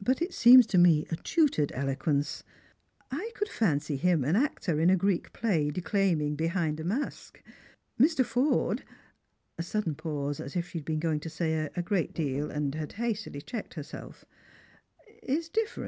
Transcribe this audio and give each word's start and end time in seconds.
But 0.00 0.22
it 0.22 0.30
Beems 0.30 0.64
to 0.68 0.78
me 0.78 1.08
a 1.10 1.16
tutored 1.16 1.70
eloqufeice. 1.70 2.44
I 3.10 3.32
could 3.34 3.48
fancy 3.48 3.96
him 3.96 4.22
an 4.22 4.36
actor 4.36 4.78
in 4.78 4.90
a 4.90 4.96
Greek 4.96 5.32
play, 5.32 5.72
declaiming 5.72 6.36
behind 6.36 6.78
a 6.78 6.84
mask. 6.84 7.42
Mr. 8.00 8.24
Forde"— 8.24 8.84
a 9.58 9.64
Budden 9.72 9.96
pause, 9.96 10.38
as 10.38 10.54
if 10.54 10.68
she 10.68 10.78
had 10.78 10.84
been 10.84 11.00
going 11.00 11.18
to 11.18 11.28
say 11.28 11.68
a 11.74 11.82
great 11.82 12.14
deal, 12.14 12.48
an<J 12.48 12.74
had 12.78 12.92
hastily 12.92 13.40
checked 13.40 13.74
herself 13.74 14.24
—"is 15.24 15.48
different." 15.48 15.84